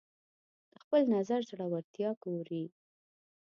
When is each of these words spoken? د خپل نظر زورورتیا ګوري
د 0.71 0.73
خپل 0.83 1.01
نظر 1.15 1.39
زورورتیا 1.49 2.09
ګوري 2.23 2.63